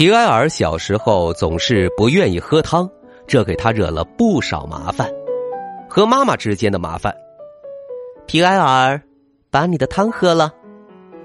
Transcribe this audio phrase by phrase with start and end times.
[0.00, 2.90] 皮埃尔小时候总是不愿意喝汤，
[3.26, 5.06] 这给他惹了不少麻烦。
[5.90, 7.14] 和妈妈之间的麻烦，
[8.26, 8.98] 皮埃尔，
[9.50, 10.50] 把你的汤喝了。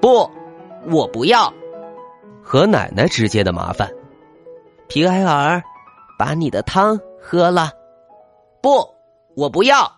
[0.01, 0.29] 不，
[0.89, 1.53] 我不要。
[2.43, 3.89] 和奶奶之间的麻烦，
[4.89, 5.63] 皮埃尔，
[6.19, 7.71] 把你的汤喝了。
[8.61, 8.85] 不，
[9.37, 9.89] 我不要。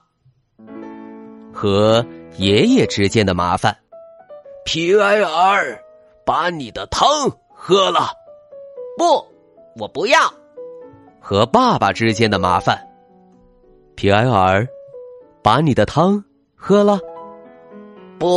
[1.52, 2.06] 和
[2.38, 3.76] 爷爷之间的麻烦，
[4.66, 5.84] 皮埃尔，
[6.23, 8.12] 把你的汤喝了。
[8.98, 9.23] 不，
[9.80, 10.20] 我不要。
[11.20, 12.76] 和爸爸之间的麻烦，
[13.95, 14.67] 皮埃尔，
[15.44, 16.23] 把你的汤
[16.56, 17.00] 喝了。
[18.17, 18.28] 不，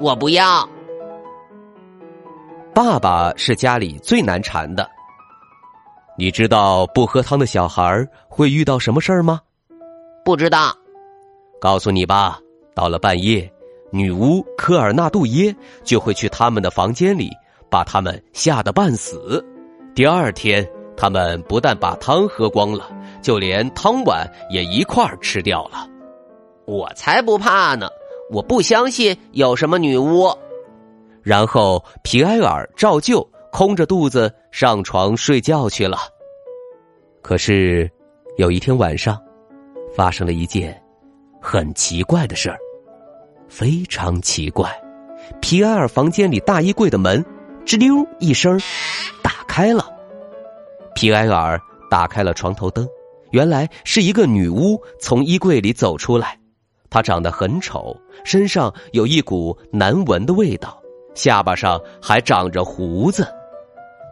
[0.00, 0.68] 我不要。
[2.74, 4.90] 爸爸是家里最难缠的。
[6.18, 9.40] 你知道不喝汤的小孩会遇到什么事儿吗？
[10.24, 10.74] 不知道。
[11.60, 12.40] 告诉你吧，
[12.74, 13.48] 到了半夜，
[13.92, 17.30] 女巫科尔纳杜耶就会去他们的房间里，
[17.70, 19.44] 把他们吓得半死。
[19.96, 22.86] 第二天，他们不但把汤喝光了，
[23.22, 25.88] 就连汤碗也一块儿吃掉了。
[26.66, 27.88] 我才不怕呢！
[28.30, 30.28] 我不相信有什么女巫。
[31.22, 35.96] 然后皮埃尔照旧空着肚子上床睡觉去了。
[37.22, 37.90] 可是，
[38.36, 39.18] 有一天晚上，
[39.96, 40.78] 发生了一件
[41.40, 42.58] 很奇怪的事儿，
[43.48, 44.70] 非常奇怪。
[45.40, 47.24] 皮埃尔房间里大衣柜的门
[47.64, 48.60] 吱溜一声。
[49.56, 49.90] 开了，
[50.94, 51.58] 皮埃尔
[51.90, 52.86] 打开了床头灯，
[53.30, 56.38] 原来是一个女巫从衣柜里走出来。
[56.90, 60.78] 她长得很丑，身上有一股难闻的味道，
[61.14, 63.26] 下巴上还长着胡子。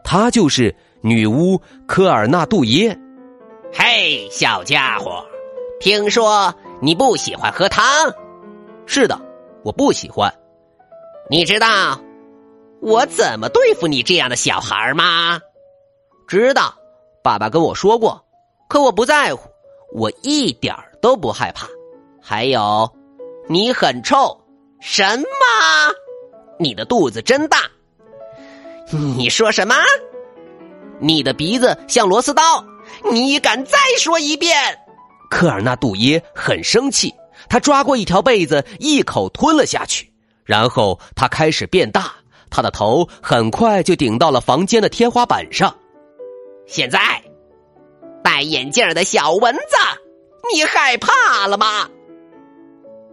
[0.02, 2.98] 她就是女巫科尔纳杜耶。
[3.70, 5.22] 嘿，小家伙，
[5.78, 7.84] 听说你不喜欢喝汤？
[8.86, 9.20] 是的，
[9.62, 10.32] 我不喜欢。
[11.28, 12.00] 你知道？
[12.84, 15.40] 我怎么对付你这样的小孩吗？
[16.28, 16.74] 知道，
[17.22, 18.22] 爸爸跟我说过，
[18.68, 19.48] 可我不在乎，
[19.94, 21.66] 我一点都不害怕。
[22.20, 22.94] 还有，
[23.48, 24.38] 你很臭，
[24.82, 25.24] 什么？
[26.58, 27.60] 你的肚子真大。
[28.92, 29.74] 你说什么？
[31.00, 32.62] 你的鼻子像螺丝刀。
[33.10, 34.78] 你敢再说一遍？
[35.30, 37.14] 科尔纳杜耶很生气，
[37.48, 40.12] 他抓过一条被子，一口吞了下去，
[40.44, 42.12] 然后他开始变大。
[42.54, 45.76] 他的头很快就顶到了房间的天花板上。
[46.68, 47.20] 现在，
[48.22, 49.76] 戴眼镜的小蚊子，
[50.52, 51.90] 你害怕了吗？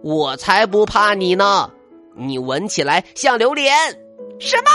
[0.04, 1.72] 我才不怕你呢！
[2.16, 3.76] 你闻起来像榴莲，
[4.40, 4.70] 什么？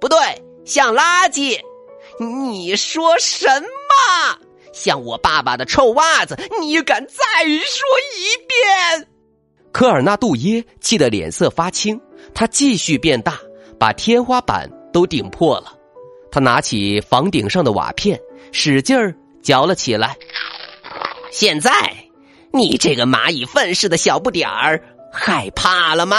[0.00, 0.18] 不对，
[0.64, 1.60] 像垃圾。
[2.18, 4.38] 你说什么？
[4.72, 6.34] 像我爸爸的臭袜子？
[6.62, 7.50] 你敢再说
[8.16, 9.08] 一遍？
[9.70, 12.00] 科尔纳杜耶气得脸色发青，
[12.34, 13.38] 他继续变大。
[13.80, 15.72] 把天花板都顶破了，
[16.30, 18.20] 他拿起房顶上的瓦片，
[18.52, 20.14] 使劲儿嚼了起来。
[21.32, 21.72] 现在，
[22.52, 26.18] 你这个蚂蚁粪似的小不点儿，害怕了吗？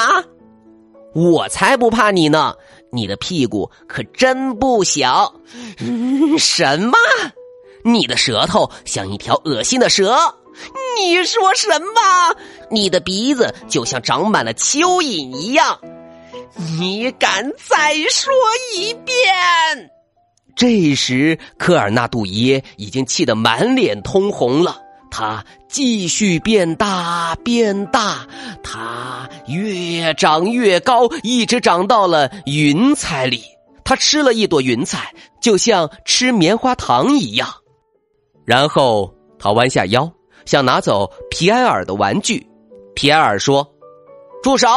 [1.13, 2.55] 我才不怕你呢！
[2.91, 5.31] 你的屁股可真不小。
[5.77, 6.97] 嗯什么？
[7.83, 10.17] 你的舌头像一条恶心的蛇？
[10.97, 12.35] 你说什么？
[12.71, 15.79] 你的鼻子就像长满了蚯蚓一样？
[16.79, 18.33] 你敢再说
[18.75, 19.89] 一遍？
[20.55, 24.81] 这时，科尔纳杜耶已经气得满脸通红了。
[25.09, 28.25] 他继续变大，变大，
[28.63, 33.43] 他越长越高，一直长到了云彩里。
[33.83, 37.49] 他吃了一朵云彩，就像吃棉花糖一样。
[38.45, 40.09] 然后他弯下腰，
[40.45, 42.47] 想拿走皮埃尔的玩具。
[42.95, 43.69] 皮埃尔说
[44.41, 44.67] ：“住手！”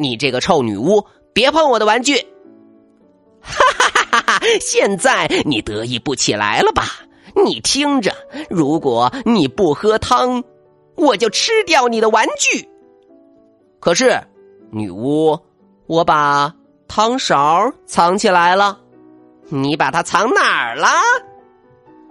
[0.00, 1.04] 你这个臭女巫，
[1.34, 2.16] 别碰我的玩具！
[3.42, 4.40] 哈哈哈哈哈！
[4.60, 6.84] 现在你得意不起来了吧？
[7.44, 8.10] 你听着，
[8.48, 10.42] 如果你不喝汤，
[10.96, 12.66] 我就吃掉你的玩具。
[13.78, 14.18] 可是，
[14.70, 15.38] 女巫，
[15.86, 16.54] 我把
[16.88, 18.78] 汤勺藏起来了，
[19.50, 20.88] 你把它藏哪儿了？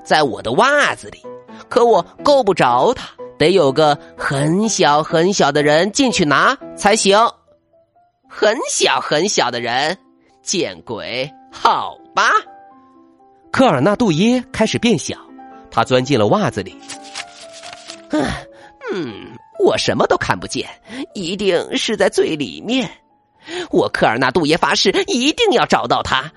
[0.04, 1.24] 在我的袜子里，
[1.68, 3.10] 可我够不着它。
[3.38, 7.18] 得有个很小很小的人进去拿才行。
[8.30, 9.98] 很小很小的人，
[10.44, 11.30] 见鬼！
[11.52, 12.30] 好吧。
[13.52, 15.18] 科尔纳杜耶开始变小，
[15.72, 16.78] 他钻进了袜子里。
[18.12, 18.24] 嗯
[18.94, 20.70] 嗯，我什么都看不见，
[21.16, 22.90] 一定是在最里面。
[23.72, 26.32] 我科尔纳杜耶发誓，一定要找到他。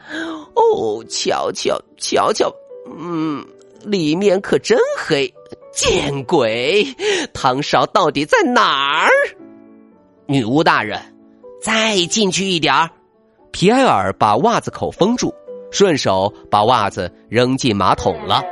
[0.55, 2.51] 哦，瞧瞧瞧瞧，
[2.99, 3.45] 嗯，
[3.85, 5.33] 里面可真黑，
[5.75, 6.87] 见鬼！
[7.35, 9.11] 汤勺到底在哪儿？
[10.27, 10.99] 女巫大人，
[11.63, 12.91] 再进去一点儿。
[13.53, 15.33] 皮埃尔把袜子口封住，
[15.71, 18.43] 顺手把袜子扔进马桶了。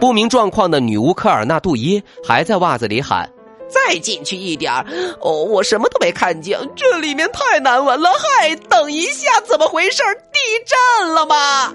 [0.00, 3.28] 不明状况的女巫科尔纳杜耶还在袜子里喊。
[3.68, 4.86] 再进去一点儿
[5.20, 8.08] 哦，我什么都没看见，这里面太难闻了。
[8.10, 10.04] 嗨，等一下，怎么回事？
[10.32, 11.74] 地震了吗？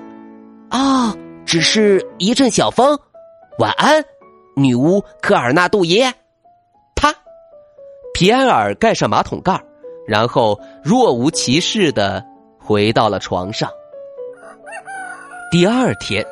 [0.69, 1.13] 啊，
[1.45, 2.97] 只是一阵小风。
[3.59, 4.01] 晚安，
[4.55, 6.13] 女巫科尔纳杜耶。
[6.95, 7.13] 啪，
[8.13, 9.61] 皮埃尔盖上马桶盖，
[10.07, 12.23] 然后若无其事的
[12.59, 13.69] 回到了床上。
[15.51, 16.25] 第二天，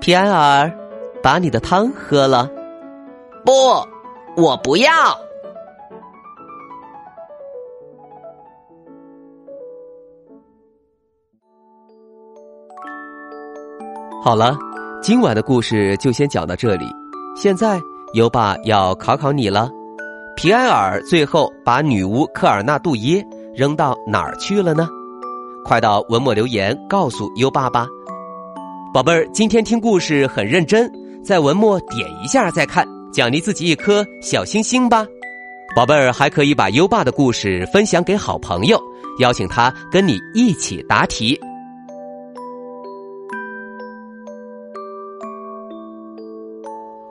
[0.00, 0.72] 皮埃尔，
[1.22, 2.50] 把你的汤喝了。
[3.44, 3.52] 不。
[4.36, 4.92] 我不要。
[14.22, 14.56] 好了，
[15.02, 16.86] 今晚的故事就先讲到这里。
[17.34, 17.80] 现在
[18.14, 19.68] 优爸要考考你了：
[20.38, 23.26] 皮埃尔最后把女巫科尔纳杜耶
[23.56, 24.88] 扔到哪儿去了呢？
[25.64, 27.88] 快到文末留言告诉优爸吧。
[28.94, 30.88] 宝贝儿，今天听故事很认真，
[31.24, 32.86] 在文末点一下再看。
[33.12, 35.04] 奖励自己一颗小星星吧，
[35.74, 38.80] 宝贝儿，还可以把优爸的故事分享给好朋友，
[39.18, 41.36] 邀请他跟你一起答题。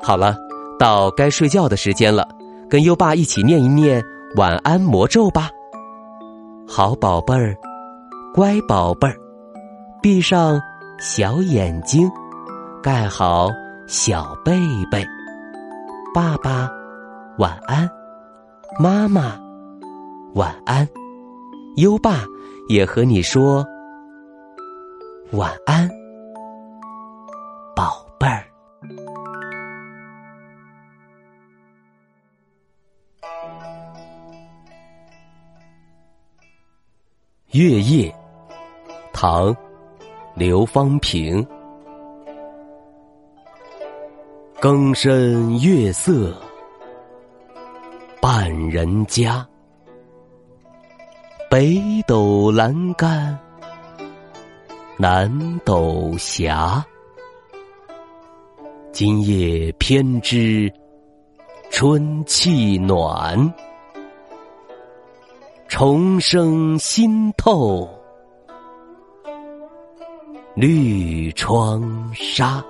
[0.02, 0.34] 好了，
[0.80, 2.26] 到该睡觉的时间了，
[2.70, 4.04] 跟优爸一起念一念
[4.36, 5.50] 晚安魔咒吧。
[6.68, 7.56] 好宝贝儿，
[8.34, 9.16] 乖宝贝儿，
[10.02, 10.60] 闭上
[11.00, 12.12] 小眼睛，
[12.84, 13.50] 盖好
[13.88, 14.60] 小被
[14.92, 15.06] 被。
[16.14, 16.70] 爸爸，
[17.38, 17.88] 晚安；
[18.80, 19.40] 妈妈，
[20.34, 20.88] 晚安。
[21.78, 22.24] 优爸
[22.68, 23.64] 也和你说
[25.32, 25.88] 晚安，
[37.54, 38.14] 月夜，
[39.14, 39.56] 唐，
[40.36, 41.48] 刘方平。
[44.60, 46.36] 更深月色
[48.20, 49.48] 半人家，
[51.50, 53.40] 北斗阑干
[54.98, 55.32] 南
[55.64, 56.54] 斗斜。
[58.92, 60.70] 今夜偏知
[61.72, 63.54] 春气暖，
[65.70, 67.88] 重生心透
[70.56, 72.64] 绿窗纱。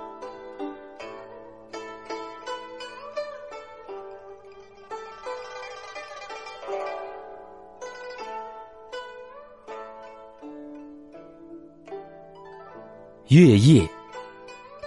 [13.28, 13.88] 月夜，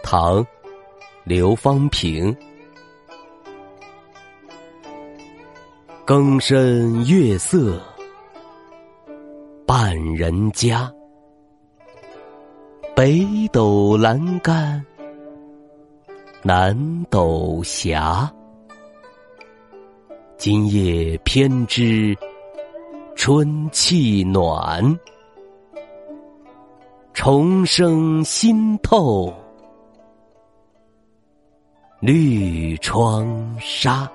[0.04, 0.46] 唐，
[1.24, 2.36] 刘方平。
[6.04, 7.80] 更深月色
[9.74, 10.92] 半人家，
[12.94, 14.86] 北斗阑干
[16.44, 17.98] 南斗斜。
[20.38, 22.14] 今夜偏知
[23.16, 24.84] 春气暖。
[27.14, 29.34] 虫声新透
[32.02, 34.12] 绿窗纱。